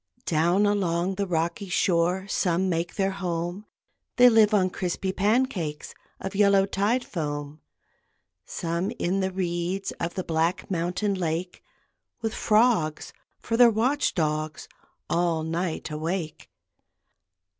[0.25, 3.67] Down along the rocky shore Some make their home,
[4.15, 7.61] They live on crispy pancakes Of yellow tide foam;
[8.43, 11.63] Some in the reeds Of the black mountain lake,
[12.19, 14.67] With frogs for their watch dogs,
[15.07, 16.49] All night awake.